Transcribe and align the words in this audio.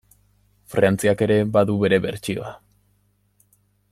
Frantziak 0.75 1.21
ere 1.25 1.37
badu 1.57 1.77
bere 1.85 2.01
bertsioa. 2.07 2.51